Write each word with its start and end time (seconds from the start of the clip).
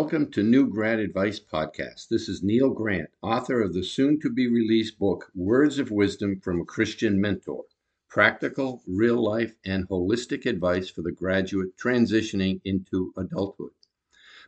Welcome 0.00 0.30
to 0.30 0.42
New 0.42 0.66
Grad 0.66 0.98
Advice 0.98 1.38
Podcast. 1.38 2.08
This 2.08 2.26
is 2.26 2.42
Neil 2.42 2.70
Grant, 2.70 3.10
author 3.20 3.60
of 3.60 3.74
the 3.74 3.84
soon 3.84 4.18
to 4.20 4.30
be 4.30 4.48
released 4.48 4.98
book 4.98 5.30
Words 5.34 5.78
of 5.78 5.90
Wisdom 5.90 6.40
from 6.40 6.58
a 6.58 6.64
Christian 6.64 7.20
Mentor 7.20 7.64
Practical, 8.08 8.82
Real 8.86 9.22
Life, 9.22 9.52
and 9.62 9.86
Holistic 9.86 10.46
Advice 10.46 10.88
for 10.88 11.02
the 11.02 11.12
Graduate 11.12 11.76
Transitioning 11.76 12.62
into 12.64 13.12
Adulthood. 13.14 13.72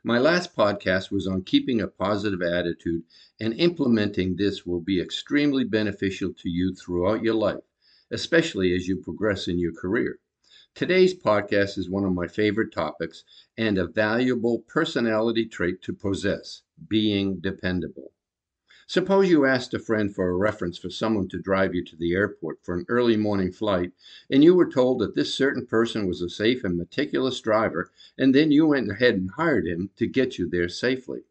My 0.03 0.18
last 0.18 0.57
podcast 0.57 1.11
was 1.11 1.27
on 1.27 1.45
keeping 1.45 1.82
a 1.82 1.87
positive 1.87 2.41
attitude, 2.41 3.03
and 3.39 3.53
implementing 3.53 4.36
this 4.36 4.64
will 4.64 4.80
be 4.80 5.03
extremely 5.03 5.64
beneficial 5.64 6.32
to 6.32 6.49
you 6.49 6.75
throughout 6.75 7.22
your 7.22 7.35
life, 7.35 7.64
especially 8.11 8.75
as 8.75 8.89
you 8.89 8.96
progress 8.96 9.49
in 9.49 9.58
your 9.58 9.75
career. 9.75 10.19
Today's 10.75 11.12
podcast 11.12 11.76
is 11.76 11.90
one 11.90 12.07
of 12.07 12.14
my 12.14 12.26
favorite 12.26 12.72
topics 12.72 13.25
and 13.58 13.76
a 13.76 13.86
valuable 13.86 14.61
personality 14.61 15.44
trait 15.44 15.82
to 15.82 15.93
possess 15.93 16.63
being 16.89 17.40
dependable. 17.40 18.13
Suppose 18.86 19.29
you 19.29 19.44
asked 19.44 19.75
a 19.75 19.79
friend 19.79 20.14
for 20.14 20.30
a 20.30 20.35
reference 20.35 20.79
for 20.79 20.89
someone 20.89 21.29
to 21.29 21.39
drive 21.39 21.75
you 21.75 21.85
to 21.85 21.96
the 21.96 22.14
airport 22.14 22.64
for 22.64 22.75
an 22.75 22.86
early 22.89 23.18
morning 23.18 23.53
flight, 23.53 23.93
and 24.30 24.43
you 24.43 24.54
were 24.54 24.68
told 24.68 24.99
that 25.00 25.14
this 25.14 25.35
certain 25.35 25.66
person 25.66 26.07
was 26.07 26.22
a 26.22 26.30
safe 26.30 26.64
and 26.64 26.79
meticulous 26.79 27.39
driver, 27.43 27.91
and 28.16 28.35
then 28.35 28.50
you 28.50 28.68
went 28.68 28.91
ahead 28.91 29.16
and 29.16 29.32
hired 29.32 29.66
him 29.66 29.91
to 29.96 30.07
get 30.07 30.39
you 30.39 30.49
there 30.49 30.71
safely. 30.71 31.25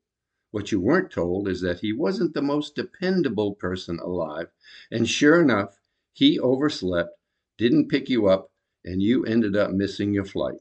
What 0.51 0.71
you 0.71 0.79
weren't 0.79 1.09
told 1.09 1.47
is 1.47 1.61
that 1.61 1.79
he 1.79 1.93
wasn't 1.93 2.35
the 2.35 2.43
most 2.43 2.75
dependable 2.75 3.55
person 3.55 3.97
alive, 3.97 4.51
and 4.91 5.09
sure 5.09 5.41
enough, 5.41 5.79
he 6.13 6.39
overslept, 6.39 7.17
didn't 7.57 7.89
pick 7.89 8.07
you 8.07 8.27
up, 8.27 8.50
and 8.83 9.01
you 9.01 9.23
ended 9.25 9.55
up 9.55 9.71
missing 9.71 10.13
your 10.13 10.25
flight. 10.25 10.59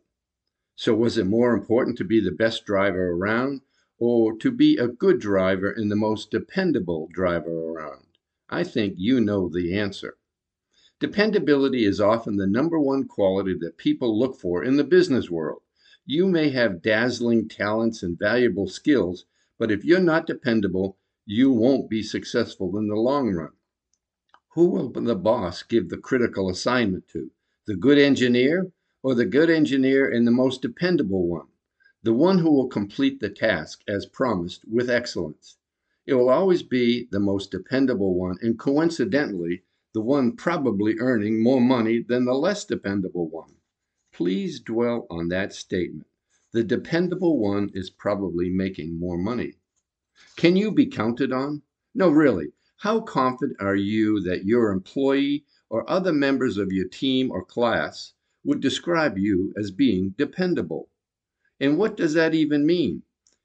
So, 0.76 0.94
was 0.94 1.18
it 1.18 1.26
more 1.26 1.52
important 1.52 1.98
to 1.98 2.04
be 2.04 2.20
the 2.20 2.30
best 2.30 2.64
driver 2.64 3.10
around 3.10 3.60
or 3.98 4.36
to 4.38 4.50
be 4.50 4.76
a 4.76 4.88
good 4.88 5.20
driver 5.20 5.70
and 5.70 5.90
the 5.90 5.96
most 5.96 6.30
dependable 6.30 7.08
driver 7.12 7.50
around? 7.50 8.06
I 8.48 8.64
think 8.64 8.94
you 8.96 9.20
know 9.20 9.48
the 9.48 9.78
answer. 9.78 10.16
Dependability 10.98 11.84
is 11.84 12.00
often 12.00 12.36
the 12.36 12.46
number 12.46 12.78
one 12.78 13.08
quality 13.08 13.54
that 13.60 13.78
people 13.78 14.18
look 14.18 14.36
for 14.36 14.62
in 14.62 14.76
the 14.76 14.84
business 14.84 15.30
world. 15.30 15.62
You 16.04 16.26
may 16.26 16.50
have 16.50 16.82
dazzling 16.82 17.48
talents 17.48 18.02
and 18.02 18.18
valuable 18.18 18.66
skills, 18.66 19.24
but 19.58 19.70
if 19.70 19.84
you're 19.84 20.00
not 20.00 20.26
dependable, 20.26 20.98
you 21.24 21.52
won't 21.52 21.88
be 21.88 22.02
successful 22.02 22.76
in 22.76 22.88
the 22.88 22.96
long 22.96 23.32
run. 23.32 23.52
Who 24.54 24.66
will 24.66 24.90
the 24.90 25.14
boss 25.14 25.62
give 25.62 25.88
the 25.88 25.96
critical 25.96 26.50
assignment 26.50 27.06
to? 27.08 27.30
The 27.66 27.76
good 27.76 27.98
engineer, 27.98 28.72
or 29.02 29.14
the 29.14 29.24
good 29.24 29.50
engineer 29.50 30.10
and 30.10 30.26
the 30.26 30.30
most 30.32 30.62
dependable 30.62 31.26
one, 31.26 31.46
the 32.02 32.12
one 32.12 32.38
who 32.38 32.50
will 32.50 32.68
complete 32.68 33.20
the 33.20 33.30
task 33.30 33.82
as 33.86 34.06
promised 34.06 34.64
with 34.66 34.90
excellence. 34.90 35.56
It 36.06 36.14
will 36.14 36.30
always 36.30 36.62
be 36.62 37.06
the 37.10 37.20
most 37.20 37.50
dependable 37.50 38.14
one, 38.14 38.38
and 38.40 38.58
coincidentally, 38.58 39.62
the 39.92 40.00
one 40.00 40.36
probably 40.36 40.98
earning 40.98 41.42
more 41.42 41.60
money 41.60 42.02
than 42.02 42.24
the 42.24 42.34
less 42.34 42.64
dependable 42.64 43.28
one. 43.28 43.56
Please 44.12 44.60
dwell 44.60 45.06
on 45.10 45.28
that 45.28 45.52
statement. 45.52 46.06
The 46.52 46.64
dependable 46.64 47.38
one 47.38 47.70
is 47.74 47.90
probably 47.90 48.50
making 48.50 48.98
more 48.98 49.18
money. 49.18 49.54
Can 50.36 50.56
you 50.56 50.72
be 50.72 50.86
counted 50.86 51.32
on? 51.32 51.62
No, 51.94 52.08
really. 52.08 52.52
How 52.78 53.00
confident 53.00 53.60
are 53.60 53.76
you 53.76 54.20
that 54.22 54.44
your 54.44 54.72
employee 54.72 55.44
or 55.70 55.88
other 55.88 56.12
members 56.12 56.58
of 56.58 56.72
your 56.72 56.88
team 56.88 57.30
or 57.30 57.44
class 57.44 58.12
would 58.44 58.60
describe 58.60 59.16
you 59.16 59.54
as 59.56 59.70
being 59.70 60.14
dependable. 60.18 60.90
And 61.60 61.78
what 61.78 61.96
does 61.96 62.14
that 62.14 62.34
even 62.34 62.66
mean? 62.66 63.02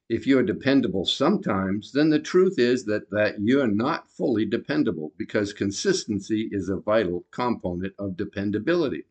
If 0.09 0.27
you're 0.27 0.43
dependable 0.43 1.05
sometimes, 1.05 1.91
then 1.91 2.09
the 2.09 2.19
truth 2.19 2.59
is 2.59 2.85
that, 2.85 3.09
that 3.11 3.41
you're 3.41 3.67
not 3.67 4.11
fully 4.11 4.45
dependable 4.45 5.13
because 5.17 5.53
consistency 5.53 6.49
is 6.51 6.69
a 6.69 6.77
vital 6.77 7.25
component 7.31 7.93
of 7.97 8.17
dependability. 8.17 9.05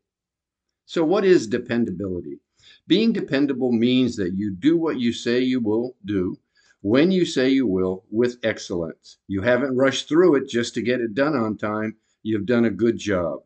So, 0.87 1.05
what 1.05 1.25
is 1.25 1.47
dependability? 1.47 2.41
Being 2.87 3.13
dependable 3.13 3.73
means 3.73 4.17
that 4.17 4.35
you 4.35 4.51
do 4.51 4.77
what 4.77 5.01
you 5.01 5.13
say 5.13 5.41
you 5.41 5.61
will 5.61 5.97
do 6.05 6.39
when 6.81 7.11
you 7.11 7.25
say 7.25 7.49
you 7.49 7.67
will 7.67 8.05
with 8.11 8.39
excellence. 8.43 9.19
You 9.27 9.41
haven't 9.41 9.77
rushed 9.77 10.09
through 10.09 10.37
it 10.37 10.49
just 10.49 10.75
to 10.75 10.83
get 10.83 11.01
it 11.01 11.15
done 11.15 11.35
on 11.35 11.57
time. 11.57 11.97
You've 12.27 12.47
done 12.47 12.65
a 12.65 12.71
good 12.71 12.97
job. 12.97 13.43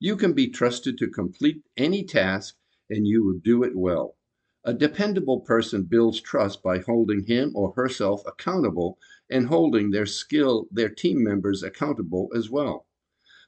You 0.00 0.16
can 0.16 0.32
be 0.32 0.48
trusted 0.48 0.96
to 0.96 1.10
complete 1.10 1.62
any 1.76 2.02
task 2.02 2.56
and 2.88 3.06
you 3.06 3.22
will 3.22 3.38
do 3.38 3.62
it 3.62 3.76
well. 3.76 4.16
A 4.64 4.72
dependable 4.72 5.40
person 5.40 5.82
builds 5.82 6.18
trust 6.18 6.62
by 6.62 6.78
holding 6.78 7.26
him 7.26 7.52
or 7.54 7.74
herself 7.74 8.22
accountable 8.26 8.98
and 9.28 9.48
holding 9.48 9.90
their 9.90 10.06
skill 10.06 10.66
their 10.72 10.88
team 10.88 11.22
members 11.22 11.62
accountable 11.62 12.30
as 12.34 12.48
well. 12.48 12.86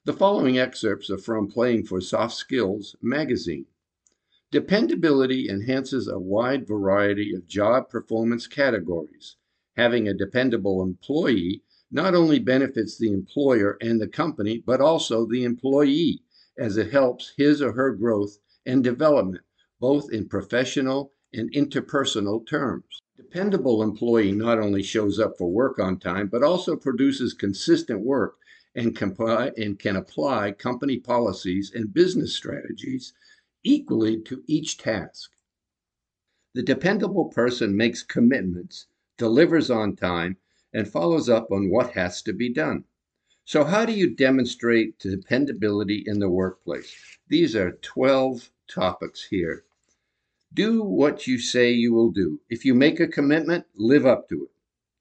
The 0.04 0.12
following 0.12 0.58
excerpts 0.58 1.08
are 1.08 1.16
from 1.16 1.48
Playing 1.48 1.86
for 1.86 2.02
Soft 2.02 2.34
Skills 2.34 2.94
magazine. 3.00 3.64
Dependability 4.50 5.48
enhances 5.48 6.08
a 6.08 6.18
wide 6.18 6.68
variety 6.68 7.34
of 7.34 7.46
job 7.46 7.88
performance 7.88 8.46
categories. 8.46 9.36
Having 9.78 10.08
a 10.08 10.14
dependable 10.14 10.82
employee 10.82 11.62
not 11.94 12.12
only 12.12 12.40
benefits 12.40 12.98
the 12.98 13.12
employer 13.12 13.78
and 13.80 14.00
the 14.00 14.08
company, 14.08 14.60
but 14.66 14.80
also 14.80 15.24
the 15.24 15.44
employee, 15.44 16.20
as 16.58 16.76
it 16.76 16.90
helps 16.90 17.32
his 17.36 17.62
or 17.62 17.70
her 17.70 17.92
growth 17.92 18.36
and 18.66 18.82
development, 18.82 19.44
both 19.78 20.12
in 20.12 20.28
professional 20.28 21.12
and 21.32 21.52
interpersonal 21.52 22.44
terms. 22.48 23.00
Dependable 23.16 23.80
employee 23.80 24.32
not 24.32 24.58
only 24.58 24.82
shows 24.82 25.20
up 25.20 25.38
for 25.38 25.48
work 25.48 25.78
on 25.78 26.00
time, 26.00 26.26
but 26.26 26.42
also 26.42 26.74
produces 26.74 27.32
consistent 27.32 28.00
work 28.00 28.38
and, 28.74 28.98
and 29.56 29.78
can 29.78 29.94
apply 29.94 30.50
company 30.50 30.98
policies 30.98 31.70
and 31.76 31.94
business 31.94 32.34
strategies 32.34 33.12
equally 33.62 34.20
to 34.22 34.42
each 34.48 34.78
task. 34.78 35.30
The 36.54 36.62
dependable 36.64 37.26
person 37.26 37.76
makes 37.76 38.02
commitments, 38.02 38.86
delivers 39.16 39.70
on 39.70 39.94
time, 39.94 40.38
and 40.74 40.88
follows 40.88 41.28
up 41.28 41.52
on 41.52 41.70
what 41.70 41.92
has 41.92 42.20
to 42.22 42.32
be 42.32 42.52
done. 42.52 42.84
So, 43.46 43.64
how 43.64 43.86
do 43.86 43.92
you 43.92 44.14
demonstrate 44.14 44.98
dependability 44.98 46.02
in 46.04 46.18
the 46.18 46.28
workplace? 46.28 46.92
These 47.28 47.54
are 47.54 47.78
12 47.80 48.50
topics 48.68 49.28
here. 49.30 49.64
Do 50.52 50.82
what 50.82 51.26
you 51.26 51.38
say 51.38 51.70
you 51.70 51.92
will 51.92 52.10
do. 52.10 52.40
If 52.50 52.64
you 52.64 52.74
make 52.74 53.00
a 53.00 53.06
commitment, 53.06 53.66
live 53.74 54.04
up 54.04 54.28
to 54.28 54.44
it. 54.44 54.50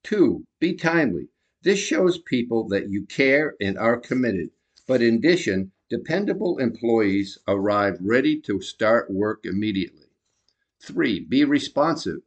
Two, 0.03 0.45
be 0.59 0.73
timely. 0.75 1.29
This 1.61 1.79
shows 1.79 2.17
people 2.17 2.67
that 2.67 2.89
you 2.89 3.05
care 3.05 3.55
and 3.61 3.77
are 3.77 3.99
committed. 3.99 4.51
But 4.85 5.01
in 5.01 5.15
addition, 5.15 5.71
dependable 5.89 6.57
employees 6.57 7.37
arrive 7.47 7.97
ready 8.01 8.41
to 8.41 8.61
start 8.61 9.09
work 9.09 9.45
immediately. 9.45 10.09
Three, 10.81 11.21
be 11.21 11.45
responsive. 11.45 12.21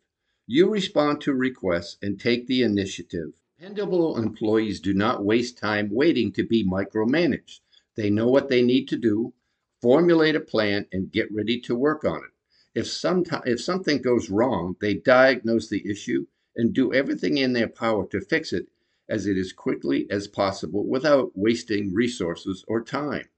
You 0.49 0.71
respond 0.71 1.21
to 1.23 1.35
requests 1.35 1.99
and 2.01 2.21
take 2.21 2.47
the 2.47 2.63
initiative. 2.63 3.33
Dependable 3.59 4.17
employees 4.17 4.79
do 4.79 4.95
not 4.95 5.25
waste 5.25 5.59
time 5.59 5.91
waiting 5.91 6.31
to 6.35 6.45
be 6.45 6.65
micromanaged. 6.65 7.59
They 7.97 8.11
know 8.11 8.29
what 8.29 8.49
they 8.49 8.63
need 8.63 8.87
to 8.89 8.97
do, 8.97 9.35
formulate 9.83 10.37
a 10.37 10.41
plan, 10.41 10.87
and 10.93 11.11
get 11.11 11.33
ready 11.33 11.59
to 11.63 11.75
work 11.75 12.05
on 12.05 12.19
it. 12.19 12.79
If, 12.79 12.87
some, 12.87 13.25
if 13.45 13.61
something 13.61 14.01
goes 14.01 14.31
wrong, 14.31 14.77
they 14.81 14.95
diagnose 14.95 15.69
the 15.69 15.85
issue 15.85 16.27
and 16.55 16.73
do 16.73 16.93
everything 16.95 17.39
in 17.39 17.53
their 17.53 17.69
power 17.69 18.07
to 18.09 18.21
fix 18.21 18.53
it 18.53 18.69
as 19.09 19.27
it 19.27 19.37
as 19.37 19.53
quickly 19.53 20.07
as 20.11 20.29
possible 20.29 20.87
without 20.87 21.33
wasting 21.35 21.93
resources 21.93 22.65
or 22.69 22.85
time. 22.85 23.29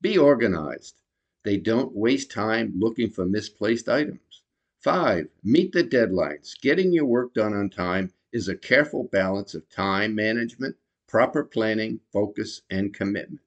Be 0.00 0.16
organized. 0.16 1.02
They 1.42 1.58
don't 1.58 1.94
waste 1.94 2.30
time 2.30 2.72
looking 2.78 3.10
for 3.10 3.26
misplaced 3.26 3.90
items. 3.90 4.39
Five, 4.80 5.28
meet 5.44 5.72
the 5.72 5.84
deadlines. 5.84 6.58
Getting 6.58 6.90
your 6.90 7.04
work 7.04 7.34
done 7.34 7.52
on 7.52 7.68
time 7.68 8.14
is 8.32 8.48
a 8.48 8.56
careful 8.56 9.04
balance 9.04 9.54
of 9.54 9.68
time 9.68 10.14
management, 10.14 10.74
proper 11.06 11.44
planning, 11.44 12.00
focus, 12.10 12.62
and 12.70 12.94
commitment. 12.94 13.42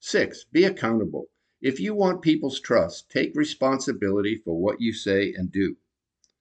Six, 0.00 0.46
be 0.50 0.64
accountable. 0.64 1.28
If 1.62 1.78
you 1.78 1.94
want 1.94 2.22
people's 2.22 2.58
trust, 2.58 3.08
take 3.08 3.36
responsibility 3.36 4.36
for 4.44 4.58
what 4.60 4.80
you 4.80 4.92
say 4.92 5.32
and 5.32 5.52
do. 5.52 5.76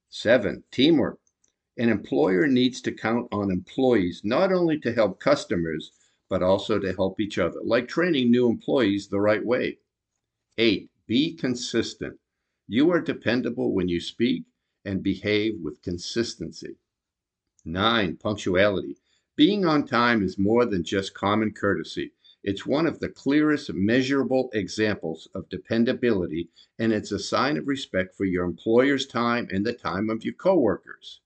Seven, 0.09 0.63
teamwork. 0.71 1.19
An 1.77 1.89
employer 1.89 2.47
needs 2.47 2.81
to 2.81 2.91
count 2.91 3.27
on 3.31 3.51
employees 3.51 4.21
not 4.23 4.51
only 4.51 4.79
to 4.79 4.93
help 4.93 5.19
customers, 5.19 5.91
but 6.27 6.41
also 6.41 6.79
to 6.79 6.93
help 6.93 7.19
each 7.19 7.37
other, 7.37 7.59
like 7.63 7.87
training 7.87 8.31
new 8.31 8.49
employees 8.49 9.09
the 9.09 9.21
right 9.21 9.45
way. 9.45 9.77
Eight, 10.57 10.89
be 11.05 11.35
consistent. 11.35 12.19
You 12.75 12.89
are 12.89 13.01
dependable 13.01 13.71
when 13.71 13.87
you 13.87 13.99
speak 13.99 14.45
and 14.83 15.03
behave 15.03 15.61
with 15.61 15.83
consistency. 15.83 16.77
Nine, 17.63 18.17
punctuality. 18.17 18.97
Being 19.35 19.63
on 19.63 19.85
time 19.85 20.23
is 20.23 20.39
more 20.39 20.65
than 20.65 20.83
just 20.83 21.13
common 21.13 21.51
courtesy. 21.53 22.13
It's 22.43 22.65
one 22.65 22.87
of 22.87 22.97
the 22.99 23.09
clearest 23.09 23.71
measurable 23.71 24.49
examples 24.53 25.27
of 25.35 25.49
dependability, 25.49 26.49
and 26.79 26.91
it's 26.91 27.11
a 27.11 27.19
sign 27.19 27.57
of 27.57 27.67
respect 27.67 28.15
for 28.15 28.25
your 28.25 28.43
employer's 28.43 29.05
time 29.05 29.47
and 29.51 29.63
the 29.63 29.73
time 29.73 30.09
of 30.09 30.25
your 30.25 30.33
coworkers. 30.33 31.21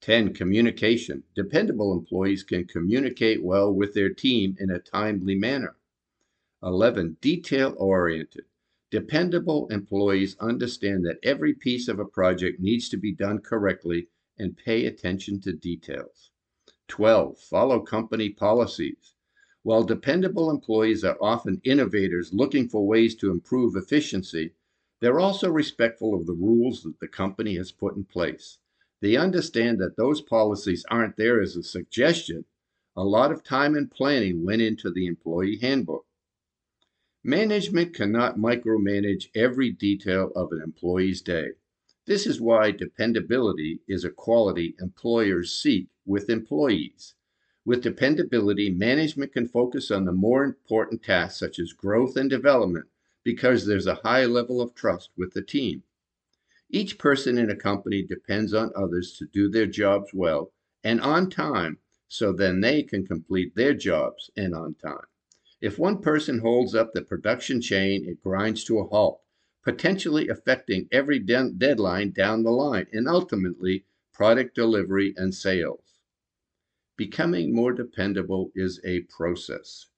10. 0.00 0.32
Communication. 0.32 1.24
Dependable 1.34 1.92
employees 1.92 2.42
can 2.42 2.64
communicate 2.64 3.44
well 3.44 3.70
with 3.70 3.92
their 3.92 4.14
team 4.14 4.56
in 4.58 4.70
a 4.70 4.78
timely 4.78 5.34
manner. 5.34 5.76
11. 6.62 7.18
Detail 7.20 7.74
oriented. 7.76 8.46
Dependable 8.90 9.68
employees 9.68 10.36
understand 10.40 11.04
that 11.06 11.20
every 11.22 11.54
piece 11.54 11.86
of 11.86 12.00
a 12.00 12.04
project 12.04 12.58
needs 12.58 12.88
to 12.88 12.96
be 12.96 13.12
done 13.12 13.38
correctly 13.38 14.08
and 14.36 14.56
pay 14.56 14.84
attention 14.84 15.40
to 15.42 15.52
details. 15.52 16.30
12. 16.88 17.38
Follow 17.38 17.78
company 17.80 18.30
policies. 18.30 19.14
While 19.62 19.84
dependable 19.84 20.50
employees 20.50 21.04
are 21.04 21.16
often 21.20 21.60
innovators 21.62 22.32
looking 22.32 22.68
for 22.68 22.84
ways 22.84 23.14
to 23.16 23.30
improve 23.30 23.76
efficiency, 23.76 24.54
they're 25.00 25.20
also 25.20 25.48
respectful 25.50 26.14
of 26.14 26.26
the 26.26 26.32
rules 26.32 26.82
that 26.82 26.98
the 26.98 27.06
company 27.06 27.56
has 27.56 27.70
put 27.70 27.94
in 27.94 28.04
place. 28.04 28.58
They 29.00 29.14
understand 29.14 29.78
that 29.78 29.96
those 29.96 30.20
policies 30.20 30.84
aren't 30.90 31.16
there 31.16 31.40
as 31.40 31.54
a 31.54 31.62
suggestion. 31.62 32.44
A 32.96 33.04
lot 33.04 33.30
of 33.30 33.44
time 33.44 33.76
and 33.76 33.88
planning 33.88 34.44
went 34.44 34.62
into 34.62 34.90
the 34.90 35.06
employee 35.06 35.58
handbook. 35.58 36.06
Management 37.22 37.92
cannot 37.92 38.38
micromanage 38.38 39.28
every 39.34 39.70
detail 39.70 40.32
of 40.34 40.52
an 40.52 40.62
employee's 40.62 41.20
day. 41.20 41.50
This 42.06 42.26
is 42.26 42.40
why 42.40 42.70
dependability 42.70 43.80
is 43.86 44.04
a 44.04 44.10
quality 44.10 44.74
employers 44.80 45.52
seek 45.52 45.88
with 46.06 46.30
employees. 46.30 47.14
With 47.66 47.82
dependability, 47.82 48.70
management 48.70 49.34
can 49.34 49.46
focus 49.46 49.90
on 49.90 50.06
the 50.06 50.12
more 50.12 50.44
important 50.44 51.02
tasks 51.02 51.38
such 51.38 51.58
as 51.58 51.74
growth 51.74 52.16
and 52.16 52.30
development 52.30 52.86
because 53.22 53.66
there's 53.66 53.86
a 53.86 53.96
high 53.96 54.24
level 54.24 54.62
of 54.62 54.74
trust 54.74 55.10
with 55.14 55.34
the 55.34 55.42
team. 55.42 55.82
Each 56.70 56.96
person 56.96 57.36
in 57.36 57.50
a 57.50 57.54
company 57.54 58.02
depends 58.02 58.54
on 58.54 58.72
others 58.74 59.12
to 59.18 59.26
do 59.26 59.50
their 59.50 59.66
jobs 59.66 60.14
well 60.14 60.52
and 60.82 61.02
on 61.02 61.28
time 61.28 61.80
so 62.08 62.32
then 62.32 62.62
they 62.62 62.82
can 62.82 63.06
complete 63.06 63.54
their 63.54 63.74
jobs 63.74 64.30
and 64.38 64.54
on 64.54 64.72
time. 64.74 65.04
If 65.60 65.78
one 65.78 66.00
person 66.00 66.38
holds 66.38 66.74
up 66.74 66.92
the 66.92 67.02
production 67.02 67.60
chain, 67.60 68.08
it 68.08 68.22
grinds 68.22 68.64
to 68.64 68.78
a 68.78 68.86
halt, 68.86 69.20
potentially 69.62 70.28
affecting 70.28 70.88
every 70.90 71.18
de- 71.18 71.50
deadline 71.50 72.12
down 72.12 72.42
the 72.42 72.50
line 72.50 72.86
and 72.92 73.06
ultimately 73.06 73.84
product 74.14 74.54
delivery 74.54 75.12
and 75.18 75.34
sales. 75.34 76.00
Becoming 76.96 77.54
more 77.54 77.72
dependable 77.72 78.52
is 78.54 78.80
a 78.84 79.00
process. 79.02 79.88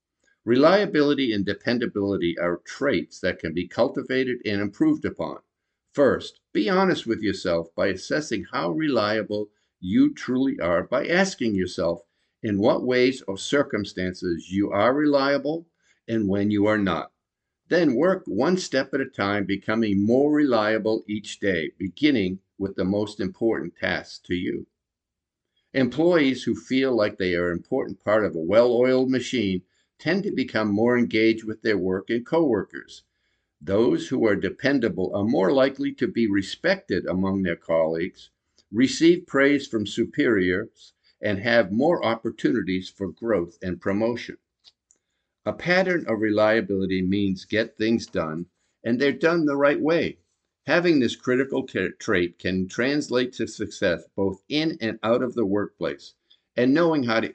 Reliability 0.44 1.32
and 1.32 1.46
dependability 1.46 2.36
are 2.38 2.56
traits 2.64 3.20
that 3.20 3.38
can 3.38 3.54
be 3.54 3.68
cultivated 3.68 4.38
and 4.44 4.60
improved 4.60 5.04
upon. 5.04 5.42
First, 5.92 6.40
be 6.52 6.68
honest 6.68 7.06
with 7.06 7.22
yourself 7.22 7.72
by 7.76 7.86
assessing 7.88 8.46
how 8.50 8.72
reliable 8.72 9.50
you 9.78 10.12
truly 10.12 10.58
are 10.58 10.82
by 10.82 11.06
asking 11.06 11.54
yourself 11.54 12.02
in 12.42 12.58
what 12.58 12.84
ways 12.84 13.22
or 13.28 13.38
circumstances 13.38 14.50
you 14.50 14.70
are 14.70 14.92
reliable 14.92 15.66
and 16.08 16.28
when 16.28 16.50
you 16.50 16.66
are 16.66 16.78
not. 16.78 17.12
Then 17.68 17.94
work 17.94 18.24
one 18.26 18.58
step 18.58 18.92
at 18.92 19.00
a 19.00 19.06
time, 19.06 19.46
becoming 19.46 20.04
more 20.04 20.32
reliable 20.32 21.04
each 21.06 21.40
day, 21.40 21.70
beginning 21.78 22.40
with 22.58 22.74
the 22.74 22.84
most 22.84 23.20
important 23.20 23.76
tasks 23.76 24.18
to 24.26 24.34
you. 24.34 24.66
Employees 25.72 26.42
who 26.42 26.54
feel 26.54 26.94
like 26.94 27.16
they 27.16 27.34
are 27.34 27.50
an 27.50 27.56
important 27.56 27.98
part 28.00 28.24
of 28.24 28.34
a 28.34 28.40
well 28.40 28.72
oiled 28.72 29.10
machine 29.10 29.62
tend 29.98 30.24
to 30.24 30.32
become 30.32 30.68
more 30.68 30.98
engaged 30.98 31.44
with 31.44 31.62
their 31.62 31.78
work 31.78 32.10
and 32.10 32.26
coworkers. 32.26 33.04
Those 33.60 34.08
who 34.08 34.26
are 34.26 34.36
dependable 34.36 35.14
are 35.14 35.24
more 35.24 35.52
likely 35.52 35.92
to 35.94 36.08
be 36.08 36.26
respected 36.26 37.06
among 37.06 37.42
their 37.42 37.56
colleagues, 37.56 38.30
receive 38.70 39.26
praise 39.26 39.66
from 39.68 39.86
superiors, 39.86 40.92
and 41.22 41.38
have 41.38 41.72
more 41.72 42.04
opportunities 42.04 42.90
for 42.90 43.08
growth 43.08 43.56
and 43.62 43.80
promotion. 43.80 44.36
A 45.46 45.52
pattern 45.52 46.04
of 46.06 46.20
reliability 46.20 47.00
means 47.00 47.44
get 47.44 47.76
things 47.76 48.06
done, 48.06 48.46
and 48.84 49.00
they're 49.00 49.12
done 49.12 49.46
the 49.46 49.56
right 49.56 49.80
way. 49.80 50.18
Having 50.66 51.00
this 51.00 51.16
critical 51.16 51.66
trait 51.66 52.38
can 52.38 52.68
translate 52.68 53.32
to 53.34 53.46
success 53.46 54.04
both 54.14 54.42
in 54.48 54.76
and 54.80 54.98
out 55.02 55.22
of 55.22 55.34
the 55.34 55.46
workplace 55.46 56.14
and 56.54 56.74
knowing 56.74 57.04
how 57.04 57.18
to 57.18 57.32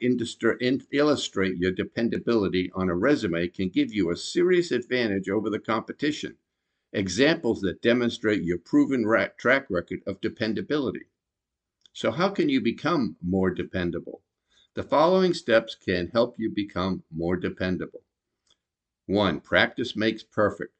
illustrate 0.92 1.56
your 1.56 1.72
dependability 1.72 2.70
on 2.74 2.88
a 2.88 2.94
resume 2.94 3.48
can 3.48 3.68
give 3.68 3.92
you 3.92 4.10
a 4.10 4.16
serious 4.16 4.70
advantage 4.70 5.28
over 5.28 5.50
the 5.50 5.58
competition. 5.58 6.36
Examples 6.92 7.60
that 7.62 7.82
demonstrate 7.82 8.42
your 8.42 8.58
proven 8.58 9.02
track 9.36 9.66
record 9.68 10.02
of 10.06 10.20
dependability. 10.20 11.06
So, 12.00 12.12
how 12.12 12.28
can 12.28 12.48
you 12.48 12.60
become 12.60 13.16
more 13.20 13.50
dependable? 13.50 14.22
The 14.74 14.84
following 14.84 15.34
steps 15.34 15.74
can 15.74 16.06
help 16.06 16.38
you 16.38 16.48
become 16.48 17.02
more 17.10 17.36
dependable. 17.36 18.04
One, 19.06 19.40
practice 19.40 19.96
makes 19.96 20.22
perfect. 20.22 20.72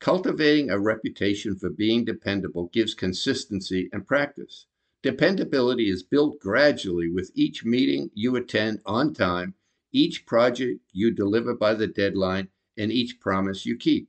Cultivating 0.00 0.70
a 0.70 0.80
reputation 0.80 1.56
for 1.56 1.68
being 1.68 2.06
dependable 2.06 2.70
gives 2.72 2.94
consistency 2.94 3.90
and 3.92 4.08
practice. 4.08 4.64
Dependability 5.02 5.90
is 5.90 6.02
built 6.02 6.40
gradually 6.40 7.10
with 7.10 7.32
each 7.34 7.66
meeting 7.66 8.10
you 8.14 8.34
attend 8.34 8.80
on 8.86 9.12
time, 9.12 9.52
each 9.92 10.24
project 10.24 10.80
you 10.90 11.10
deliver 11.10 11.54
by 11.54 11.74
the 11.74 11.86
deadline, 11.86 12.48
and 12.78 12.90
each 12.90 13.20
promise 13.20 13.66
you 13.66 13.76
keep. 13.76 14.08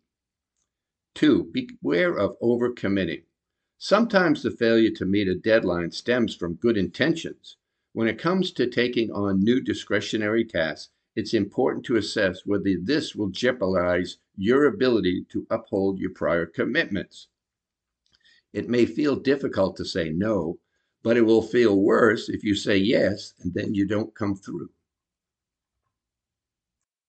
Two, 1.13 1.43
beware 1.51 2.17
of 2.17 2.39
overcommitting. 2.39 3.25
Sometimes 3.85 4.41
the 4.41 4.49
failure 4.49 4.91
to 4.91 5.05
meet 5.05 5.27
a 5.27 5.35
deadline 5.35 5.91
stems 5.91 6.33
from 6.33 6.53
good 6.53 6.77
intentions. 6.77 7.57
When 7.91 8.07
it 8.07 8.17
comes 8.17 8.53
to 8.53 8.65
taking 8.65 9.11
on 9.11 9.43
new 9.43 9.59
discretionary 9.59 10.45
tasks, 10.45 10.93
it's 11.17 11.33
important 11.33 11.83
to 11.87 11.97
assess 11.97 12.45
whether 12.45 12.77
this 12.81 13.13
will 13.13 13.27
jeopardize 13.27 14.19
your 14.37 14.63
ability 14.67 15.25
to 15.31 15.45
uphold 15.49 15.99
your 15.99 16.11
prior 16.11 16.45
commitments. 16.45 17.27
It 18.53 18.69
may 18.69 18.85
feel 18.85 19.17
difficult 19.17 19.75
to 19.75 19.83
say 19.83 20.11
no, 20.11 20.59
but 21.01 21.17
it 21.17 21.23
will 21.23 21.41
feel 21.41 21.77
worse 21.77 22.29
if 22.29 22.41
you 22.41 22.55
say 22.55 22.77
yes 22.77 23.33
and 23.41 23.53
then 23.53 23.73
you 23.73 23.85
don't 23.85 24.15
come 24.15 24.37
through. 24.37 24.69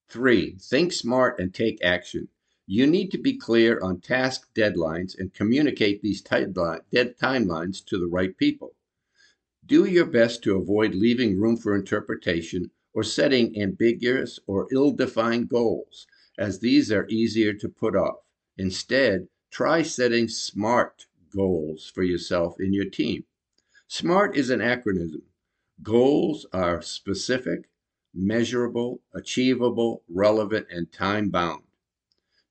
Three, 0.08 0.56
think 0.58 0.92
smart 0.92 1.38
and 1.38 1.54
take 1.54 1.84
action. 1.84 2.30
You 2.66 2.87
need 2.87 3.11
to 3.11 3.18
be 3.18 3.37
clear 3.37 3.78
on 3.80 4.00
task 4.00 4.49
deadlines 4.54 5.18
and 5.18 5.35
communicate 5.35 6.00
these 6.00 6.23
timelines 6.23 7.85
to 7.85 7.99
the 7.99 8.06
right 8.06 8.35
people. 8.37 8.75
Do 9.66 9.85
your 9.85 10.06
best 10.06 10.42
to 10.44 10.56
avoid 10.56 10.94
leaving 10.94 11.38
room 11.38 11.56
for 11.59 11.75
interpretation 11.75 12.71
or 12.94 13.02
setting 13.02 13.61
ambiguous 13.61 14.38
or 14.47 14.68
ill 14.73 14.92
defined 14.92 15.49
goals, 15.49 16.06
as 16.38 16.61
these 16.61 16.90
are 16.90 17.06
easier 17.09 17.52
to 17.52 17.68
put 17.68 17.94
off. 17.94 18.21
Instead, 18.56 19.28
try 19.50 19.83
setting 19.83 20.28
SMART 20.28 21.06
goals 21.30 21.90
for 21.94 22.02
yourself 22.02 22.56
and 22.59 22.75
your 22.75 22.88
team. 22.88 23.25
SMART 23.88 24.37
is 24.37 24.49
an 24.49 24.61
acronym. 24.61 25.23
Goals 25.83 26.47
are 26.52 26.80
specific, 26.80 27.68
measurable, 28.14 29.02
achievable, 29.14 30.02
relevant, 30.09 30.66
and 30.71 30.90
time 30.90 31.28
bound. 31.28 31.64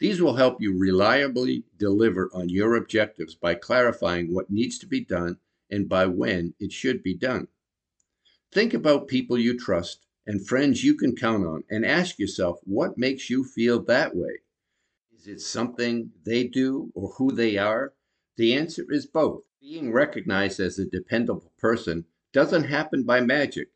These 0.04 0.22
will 0.22 0.36
help 0.36 0.62
you 0.62 0.78
reliably 0.78 1.64
deliver 1.78 2.30
on 2.34 2.50
your 2.50 2.76
objectives 2.76 3.36
by 3.36 3.56
clarifying 3.56 4.34
what 4.34 4.52
needs 4.52 4.78
to 4.80 4.86
be 4.86 5.00
done 5.00 5.38
and 5.72 5.88
by 5.88 6.08
when 6.08 6.56
it 6.60 6.74
should 6.74 7.02
be 7.02 7.16
done. 7.16 7.48
Think 8.52 8.74
about 8.74 9.08
people 9.08 9.38
you 9.38 9.58
trust 9.58 10.06
and 10.28 10.46
friends 10.46 10.84
you 10.84 10.96
can 10.96 11.16
count 11.16 11.46
on 11.46 11.64
and 11.70 11.86
ask 11.86 12.20
yourself 12.20 12.60
what 12.66 12.98
makes 12.98 13.30
you 13.30 13.46
feel 13.46 13.82
that 13.84 14.14
way. 14.14 14.42
Is 15.16 15.26
it 15.26 15.40
something 15.40 16.12
they 16.26 16.44
do 16.48 16.92
or 16.94 17.12
who 17.12 17.32
they 17.32 17.58
are? 17.58 17.94
The 18.36 18.54
answer 18.56 18.84
is 18.90 19.06
both. 19.06 19.46
Being 19.62 19.94
recognized 19.94 20.60
as 20.60 20.78
a 20.78 20.86
dependable 20.86 21.54
person 21.58 22.04
doesn't 22.34 22.66
happen 22.66 23.04
by 23.04 23.22
magic. 23.22 23.70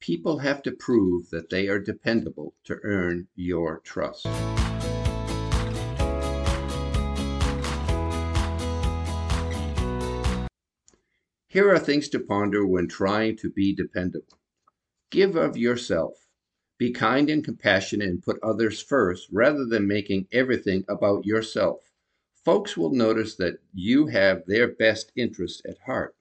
People 0.00 0.38
have 0.38 0.62
to 0.62 0.72
prove 0.72 1.28
that 1.28 1.50
they 1.50 1.68
are 1.68 1.78
dependable 1.78 2.54
to 2.64 2.78
earn 2.84 3.28
your 3.36 3.80
trust. 3.80 4.26
Here 11.54 11.72
are 11.72 11.78
things 11.78 12.10
to 12.10 12.20
ponder 12.20 12.66
when 12.66 12.86
trying 12.88 13.38
to 13.38 13.48
be 13.48 13.74
dependable. 13.74 14.38
Give 15.10 15.36
of 15.36 15.56
yourself. 15.56 16.28
Be 16.76 16.92
kind 16.92 17.30
and 17.30 17.42
compassionate 17.42 18.08
and 18.08 18.22
put 18.22 18.42
others 18.42 18.82
first 18.82 19.28
rather 19.32 19.64
than 19.64 19.88
making 19.88 20.28
everything 20.30 20.84
about 20.86 21.24
yourself 21.24 21.94
folks 22.44 22.76
will 22.76 22.92
notice 22.92 23.36
that 23.36 23.58
you 23.72 24.06
have 24.08 24.44
their 24.46 24.68
best 24.68 25.10
interests 25.16 25.62
at 25.66 25.78
heart. 25.86 26.14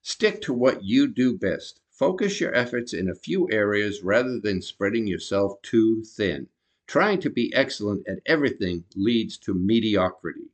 Stick 0.00 0.40
to 0.42 0.52
what 0.52 0.84
you 0.84 1.08
do 1.08 1.36
best. 1.36 1.80
Focus 1.90 2.40
your 2.40 2.54
efforts 2.54 2.92
in 2.92 3.08
a 3.08 3.14
few 3.14 3.50
areas 3.50 4.02
rather 4.02 4.38
than 4.38 4.62
spreading 4.62 5.06
yourself 5.06 5.60
too 5.62 6.04
thin. 6.04 6.46
Trying 6.86 7.20
to 7.20 7.30
be 7.30 7.52
excellent 7.54 8.06
at 8.08 8.20
everything 8.26 8.84
leads 8.94 9.36
to 9.38 9.54
mediocrity. 9.54 10.50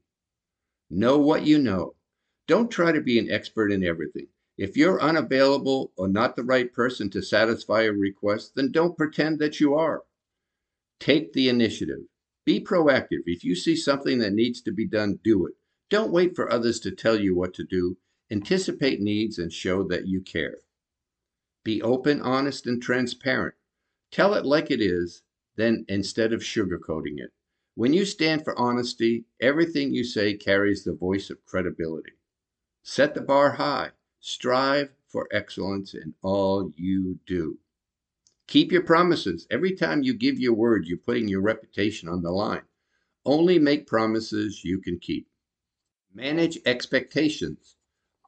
Know 0.91 1.19
what 1.19 1.47
you 1.47 1.59
know. 1.59 1.95
Don't 2.49 2.71
try 2.71 2.93
to 2.93 3.01
be 3.03 3.19
an 3.19 3.31
expert 3.31 3.71
in 3.71 3.85
everything. 3.85 4.27
If 4.57 4.75
you're 4.75 5.01
unavailable 5.01 5.93
or 5.97 6.09
not 6.09 6.35
the 6.35 6.43
right 6.43 6.73
person 6.73 7.11
to 7.11 7.23
satisfy 7.23 7.83
a 7.83 7.93
request, 7.93 8.55
then 8.57 8.73
don't 8.73 8.97
pretend 8.97 9.39
that 9.39 9.61
you 9.61 9.75
are. 9.75 10.03
Take 10.99 11.35
the 11.35 11.51
initiative. 11.51 12.01
Be 12.47 12.59
proactive. 12.59 13.23
If 13.27 13.45
you 13.45 13.55
see 13.55 13.77
something 13.77 14.19
that 14.21 14.33
needs 14.33 14.63
to 14.63 14.73
be 14.73 14.87
done, 14.87 15.21
do 15.23 15.47
it. 15.47 15.55
Don't 15.91 16.11
wait 16.11 16.35
for 16.35 16.51
others 16.51 16.81
to 16.81 16.91
tell 16.91 17.21
you 17.21 17.37
what 17.37 17.53
to 17.55 17.65
do. 17.65 17.99
Anticipate 18.31 19.01
needs 19.01 19.39
and 19.39 19.53
show 19.53 19.83
that 19.85 20.09
you 20.09 20.23
care. 20.23 20.59
Be 21.65 21.83
open, 21.83 22.23
honest, 22.23 22.67
and 22.67 22.83
transparent. 22.83 23.55
Tell 24.11 24.33
it 24.33 24.47
like 24.47 24.71
it 24.71 24.81
is, 24.81 25.23
then 25.57 25.85
instead 25.87 26.33
of 26.33 26.41
sugarcoating 26.41 27.19
it. 27.19 27.31
When 27.75 27.93
you 27.93 28.07
stand 28.07 28.43
for 28.43 28.59
honesty, 28.59 29.27
everything 29.41 29.93
you 29.93 30.03
say 30.03 30.35
carries 30.35 30.83
the 30.83 30.95
voice 30.95 31.29
of 31.29 31.45
credibility. 31.45 32.13
Set 32.91 33.15
the 33.15 33.21
bar 33.21 33.51
high. 33.51 33.91
Strive 34.19 34.95
for 35.07 35.29
excellence 35.31 35.93
in 35.93 36.15
all 36.23 36.73
you 36.75 37.19
do. 37.27 37.59
Keep 38.47 38.73
your 38.73 38.83
promises. 38.83 39.47
Every 39.51 39.73
time 39.73 40.03
you 40.03 40.15
give 40.15 40.41
your 40.41 40.55
word, 40.55 40.87
you're 40.87 40.97
putting 40.97 41.29
your 41.29 41.43
reputation 41.43 42.09
on 42.09 42.23
the 42.23 42.31
line. 42.31 42.63
Only 43.27 43.59
make 43.59 43.87
promises 43.87 44.65
you 44.65 44.79
can 44.79 44.99
keep. 44.99 45.29
Manage 46.15 46.61
expectations. 46.65 47.77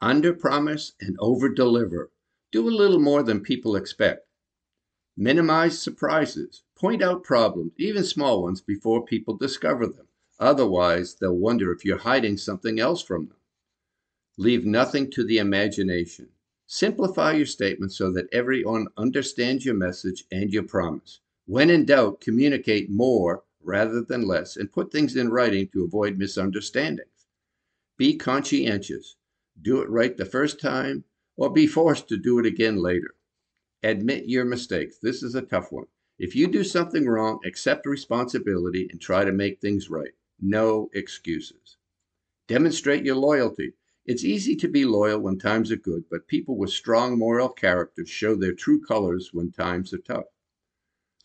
Under 0.03 0.35
promise 0.35 0.93
and 1.01 1.17
over 1.21 1.49
deliver. 1.49 2.13
Do 2.53 2.69
a 2.69 2.71
little 2.71 3.01
more 3.01 3.23
than 3.23 3.41
people 3.41 3.77
expect. 3.77 4.27
Minimize 5.17 5.81
surprises. 5.81 6.65
Point 6.77 7.01
out 7.03 7.25
problems, 7.25 7.73
even 7.79 8.05
small 8.05 8.43
ones, 8.43 8.61
before 8.61 9.07
people 9.07 9.39
discover 9.39 9.87
them. 9.87 10.09
Otherwise, 10.39 11.15
they'll 11.15 11.35
wonder 11.35 11.73
if 11.73 11.83
you're 11.83 11.97
hiding 11.97 12.37
something 12.37 12.79
else 12.79 13.03
from 13.03 13.29
them. 13.29 13.37
Leave 14.41 14.65
nothing 14.65 15.11
to 15.11 15.23
the 15.23 15.37
imagination. 15.37 16.27
Simplify 16.67 17.33
your 17.33 17.45
statement 17.45 17.93
so 17.93 18.11
that 18.11 18.27
everyone 18.33 18.87
understands 18.97 19.67
your 19.67 19.75
message 19.75 20.25
and 20.33 20.51
your 20.51 20.63
promise. 20.63 21.21
When 21.45 21.69
in 21.69 21.85
doubt, 21.85 22.23
communicate 22.23 22.89
more 22.89 23.43
rather 23.63 24.01
than 24.01 24.27
less 24.27 24.57
and 24.57 24.73
put 24.73 24.91
things 24.91 25.15
in 25.15 25.29
writing 25.29 25.69
to 25.75 25.85
avoid 25.85 26.17
misunderstandings. 26.17 27.27
Be 27.99 28.17
conscientious. 28.17 29.17
Do 29.61 29.83
it 29.83 29.91
right 29.91 30.17
the 30.17 30.25
first 30.25 30.59
time 30.59 31.05
or 31.37 31.53
be 31.53 31.67
forced 31.67 32.09
to 32.09 32.17
do 32.17 32.39
it 32.39 32.47
again 32.47 32.77
later. 32.77 33.15
Admit 33.83 34.25
your 34.27 34.47
mistakes. 34.47 34.97
This 35.03 35.23
is 35.23 35.35
a 35.35 35.43
tough 35.43 35.71
one. 35.71 35.85
If 36.19 36.35
you 36.35 36.47
do 36.47 36.65
something 36.65 37.07
wrong, 37.07 37.41
accept 37.45 37.85
responsibility 37.85 38.89
and 38.91 38.99
try 38.99 39.23
to 39.23 39.33
make 39.33 39.61
things 39.61 39.91
right. 39.91 40.15
No 40.41 40.89
excuses. 40.95 41.77
Demonstrate 42.49 43.05
your 43.05 43.17
loyalty. 43.17 43.75
It's 44.07 44.25
easy 44.25 44.57
to 44.57 44.69
be 44.69 44.85
loyal 44.85 45.21
when 45.21 45.39
times 45.39 45.71
are 45.71 45.77
good, 45.77 46.05
but 46.11 46.27
people 46.27 46.57
with 46.57 46.71
strong 46.71 47.19
moral 47.19 47.51
character 47.51 48.07
show 48.07 48.35
their 48.35 48.55
true 48.55 48.81
colors 48.81 49.31
when 49.33 49.53
times 49.53 49.93
are 49.93 49.99
tough. 49.99 50.25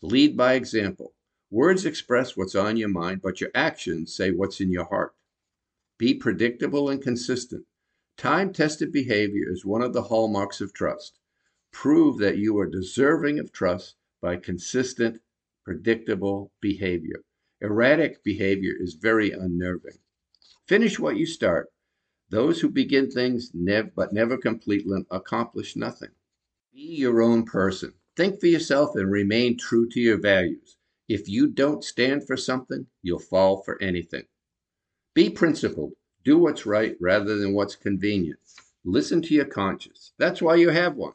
Lead 0.02 0.36
by 0.36 0.54
example. 0.54 1.14
Words 1.50 1.86
express 1.86 2.36
what's 2.36 2.54
on 2.54 2.76
your 2.76 2.88
mind, 2.88 3.22
but 3.22 3.40
your 3.40 3.50
actions 3.54 4.14
say 4.14 4.30
what's 4.30 4.60
in 4.60 4.70
your 4.70 4.84
heart. 4.84 5.14
Be 5.98 6.12
predictable 6.12 6.90
and 6.90 7.00
consistent. 7.00 7.64
Time 8.18 8.52
tested 8.52 8.92
behavior 8.92 9.50
is 9.50 9.64
one 9.64 9.82
of 9.82 9.92
the 9.92 10.02
hallmarks 10.02 10.60
of 10.60 10.74
trust. 10.74 11.18
Prove 11.72 12.18
that 12.18 12.38
you 12.38 12.58
are 12.58 12.66
deserving 12.66 13.38
of 13.38 13.52
trust 13.52 13.96
by 14.20 14.36
consistent, 14.36 15.20
predictable 15.64 16.52
behavior. 16.60 17.24
Erratic 17.60 18.22
behavior 18.22 18.74
is 18.78 18.94
very 18.94 19.30
unnerving. 19.30 19.98
Finish 20.66 20.98
what 20.98 21.16
you 21.16 21.24
start. 21.24 21.70
Those 22.28 22.60
who 22.60 22.68
begin 22.68 23.10
things 23.10 23.52
nev- 23.54 23.94
but 23.94 24.12
never 24.12 24.36
complete 24.36 24.86
them 24.86 25.06
accomplish 25.10 25.76
nothing. 25.76 26.10
Be 26.72 26.80
your 26.80 27.22
own 27.22 27.44
person. 27.44 27.94
Think 28.16 28.40
for 28.40 28.46
yourself 28.46 28.96
and 28.96 29.10
remain 29.10 29.56
true 29.56 29.88
to 29.90 30.00
your 30.00 30.18
values. 30.18 30.76
If 31.08 31.28
you 31.28 31.46
don't 31.48 31.84
stand 31.84 32.26
for 32.26 32.36
something, 32.36 32.88
you'll 33.02 33.20
fall 33.20 33.62
for 33.62 33.80
anything. 33.80 34.24
Be 35.14 35.30
principled. 35.30 35.92
Do 36.24 36.38
what's 36.38 36.66
right 36.66 36.96
rather 37.00 37.38
than 37.38 37.54
what's 37.54 37.76
convenient. 37.76 38.40
Listen 38.84 39.22
to 39.22 39.34
your 39.34 39.44
conscience. 39.44 40.12
That's 40.18 40.42
why 40.42 40.56
you 40.56 40.70
have 40.70 40.96
one. 40.96 41.14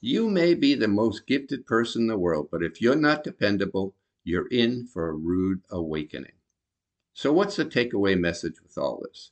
You 0.00 0.28
may 0.28 0.54
be 0.54 0.74
the 0.74 0.88
most 0.88 1.26
gifted 1.28 1.64
person 1.64 2.02
in 2.02 2.08
the 2.08 2.18
world, 2.18 2.48
but 2.50 2.62
if 2.62 2.82
you're 2.82 2.96
not 2.96 3.22
dependable, 3.22 3.94
you're 4.24 4.48
in 4.48 4.86
for 4.86 5.08
a 5.08 5.14
rude 5.14 5.62
awakening. 5.70 6.32
So, 7.14 7.32
what's 7.32 7.56
the 7.56 7.64
takeaway 7.64 8.18
message 8.18 8.60
with 8.62 8.76
all 8.76 9.00
this? 9.04 9.30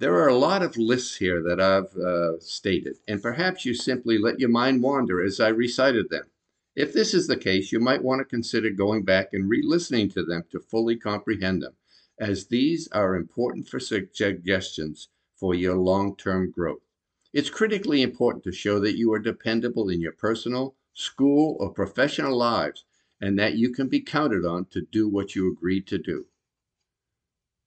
There 0.00 0.14
are 0.14 0.28
a 0.28 0.38
lot 0.38 0.62
of 0.62 0.76
lists 0.76 1.16
here 1.16 1.42
that 1.42 1.60
I've 1.60 1.96
uh, 1.96 2.38
stated, 2.38 2.98
and 3.08 3.20
perhaps 3.20 3.64
you 3.64 3.74
simply 3.74 4.16
let 4.16 4.38
your 4.38 4.48
mind 4.48 4.80
wander 4.80 5.20
as 5.20 5.40
I 5.40 5.48
recited 5.48 6.08
them. 6.08 6.30
If 6.76 6.92
this 6.92 7.12
is 7.12 7.26
the 7.26 7.36
case, 7.36 7.72
you 7.72 7.80
might 7.80 8.04
want 8.04 8.20
to 8.20 8.24
consider 8.24 8.70
going 8.70 9.02
back 9.02 9.30
and 9.32 9.50
re 9.50 9.60
listening 9.60 10.08
to 10.10 10.22
them 10.22 10.44
to 10.52 10.60
fully 10.60 10.96
comprehend 10.96 11.62
them, 11.62 11.74
as 12.16 12.46
these 12.46 12.86
are 12.92 13.16
important 13.16 13.66
for 13.66 13.80
suggestions 13.80 15.08
for 15.34 15.52
your 15.52 15.74
long 15.74 16.14
term 16.14 16.52
growth. 16.52 16.84
It's 17.32 17.50
critically 17.50 18.00
important 18.00 18.44
to 18.44 18.52
show 18.52 18.78
that 18.78 18.96
you 18.96 19.12
are 19.12 19.18
dependable 19.18 19.88
in 19.88 20.00
your 20.00 20.12
personal, 20.12 20.76
school, 20.94 21.56
or 21.58 21.72
professional 21.72 22.36
lives, 22.36 22.84
and 23.20 23.36
that 23.40 23.56
you 23.56 23.72
can 23.72 23.88
be 23.88 24.00
counted 24.00 24.44
on 24.44 24.66
to 24.66 24.80
do 24.80 25.08
what 25.08 25.34
you 25.34 25.50
agreed 25.50 25.88
to 25.88 25.98
do. 25.98 26.26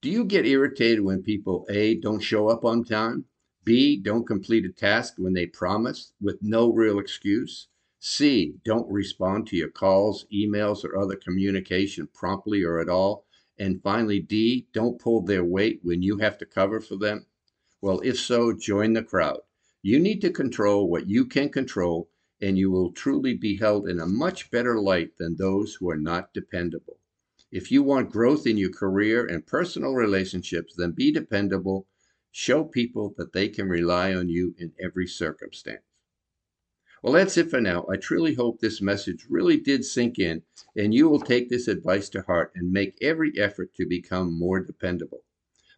Do 0.01 0.09
you 0.09 0.25
get 0.25 0.47
irritated 0.47 1.01
when 1.01 1.21
people 1.21 1.67
A, 1.69 1.93
don't 1.93 2.21
show 2.21 2.49
up 2.49 2.65
on 2.65 2.83
time, 2.83 3.25
B, 3.63 3.97
don't 3.97 4.25
complete 4.25 4.65
a 4.65 4.69
task 4.69 5.13
when 5.17 5.33
they 5.33 5.45
promised 5.45 6.13
with 6.19 6.41
no 6.41 6.73
real 6.73 6.97
excuse, 6.97 7.67
C, 7.99 8.55
don't 8.65 8.91
respond 8.91 9.45
to 9.47 9.55
your 9.55 9.69
calls, 9.69 10.25
emails, 10.33 10.83
or 10.83 10.97
other 10.97 11.15
communication 11.15 12.07
promptly 12.07 12.63
or 12.63 12.79
at 12.79 12.89
all, 12.89 13.27
and 13.59 13.83
finally 13.83 14.19
D, 14.19 14.65
don't 14.73 14.99
pull 14.99 15.21
their 15.21 15.45
weight 15.45 15.81
when 15.83 16.01
you 16.01 16.17
have 16.17 16.39
to 16.39 16.47
cover 16.47 16.81
for 16.81 16.95
them? 16.95 17.27
Well, 17.79 17.99
if 17.99 18.19
so, 18.19 18.53
join 18.53 18.93
the 18.93 19.03
crowd. 19.03 19.41
You 19.83 19.99
need 19.99 20.19
to 20.21 20.31
control 20.31 20.89
what 20.89 21.05
you 21.05 21.27
can 21.27 21.49
control, 21.49 22.09
and 22.41 22.57
you 22.57 22.71
will 22.71 22.91
truly 22.91 23.35
be 23.35 23.57
held 23.57 23.87
in 23.87 23.99
a 23.99 24.07
much 24.07 24.49
better 24.49 24.81
light 24.81 25.17
than 25.17 25.35
those 25.35 25.75
who 25.75 25.91
are 25.91 25.95
not 25.95 26.33
dependable. 26.33 26.97
If 27.51 27.69
you 27.69 27.83
want 27.83 28.11
growth 28.11 28.47
in 28.47 28.55
your 28.55 28.71
career 28.71 29.25
and 29.25 29.45
personal 29.45 29.93
relationships, 29.93 30.73
then 30.73 30.91
be 30.91 31.11
dependable. 31.11 31.85
Show 32.31 32.63
people 32.63 33.13
that 33.17 33.33
they 33.33 33.49
can 33.49 33.67
rely 33.67 34.13
on 34.13 34.29
you 34.29 34.55
in 34.57 34.71
every 34.79 35.05
circumstance. 35.05 35.81
Well, 37.03 37.11
that's 37.11 37.35
it 37.35 37.49
for 37.49 37.59
now. 37.59 37.85
I 37.89 37.97
truly 37.97 38.35
hope 38.35 38.61
this 38.61 38.81
message 38.81 39.25
really 39.27 39.57
did 39.57 39.83
sink 39.83 40.17
in 40.17 40.43
and 40.77 40.93
you 40.93 41.09
will 41.09 41.19
take 41.19 41.49
this 41.49 41.67
advice 41.67 42.07
to 42.09 42.21
heart 42.21 42.53
and 42.55 42.71
make 42.71 42.97
every 43.01 43.37
effort 43.37 43.73
to 43.73 43.85
become 43.85 44.39
more 44.39 44.61
dependable. 44.61 45.25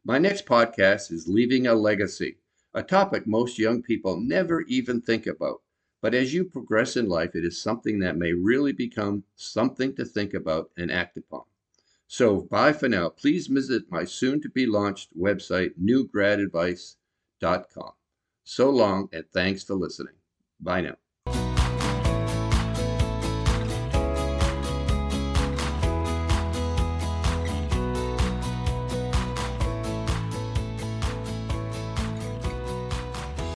My 0.06 0.20
next 0.20 0.46
podcast 0.46 1.12
is 1.12 1.28
Leaving 1.28 1.66
a 1.66 1.74
Legacy, 1.74 2.38
a 2.76 2.84
topic 2.84 3.26
most 3.26 3.58
young 3.58 3.82
people 3.82 4.20
never 4.20 4.62
even 4.68 5.02
think 5.02 5.26
about. 5.26 5.64
But 6.02 6.14
as 6.14 6.36
you 6.36 6.46
progress 6.46 6.96
in 6.98 7.10
life, 7.10 7.36
it 7.36 7.44
is 7.44 7.60
something 7.60 7.98
that 8.00 8.18
may 8.18 8.34
really 8.34 8.74
become 8.74 9.24
something 9.36 9.96
to 9.96 10.06
think 10.06 10.36
about 10.36 10.70
and 10.78 10.92
act 10.92 11.18
upon. 11.18 11.46
So 12.08 12.42
bye 12.42 12.74
for 12.74 12.90
now. 12.90 13.10
Please 13.10 13.48
visit 13.48 13.92
my 13.92 14.06
soon 14.06 14.42
to 14.42 14.50
be 14.50 14.66
launched 14.66 15.18
website, 15.18 15.72
newgradadvice.com. 15.82 17.92
So 18.44 18.70
long 18.70 19.10
and 19.12 19.26
thanks 19.34 19.64
for 19.64 19.76
listening. 19.76 20.16
Bye 20.60 20.82
now. 20.82 20.96